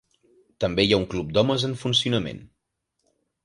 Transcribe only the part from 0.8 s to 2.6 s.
hi ha un club d'homes en funcionament.